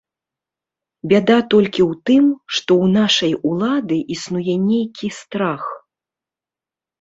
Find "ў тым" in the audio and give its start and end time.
1.89-2.25